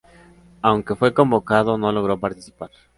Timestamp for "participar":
2.19-2.71